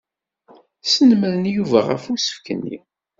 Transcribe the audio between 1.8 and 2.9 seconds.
ɣef usefk-nni.